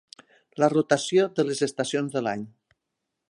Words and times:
La 0.63 0.69
rotació 0.73 1.27
de 1.41 1.45
les 1.49 1.61
estacions 1.69 2.17
de 2.17 2.27
l'any. 2.29 2.47